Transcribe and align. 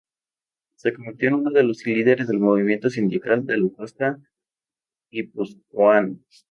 Se 0.77 0.95
convirtió 0.95 1.27
en 1.29 1.35
uno 1.35 1.51
de 1.51 1.61
los 1.61 1.85
líderes 1.85 2.27
del 2.27 2.39
movimiento 2.39 2.89
sindical 2.89 3.45
de 3.45 3.57
la 3.59 3.69
costa 3.69 4.19
guipuzcoana. 5.11 6.15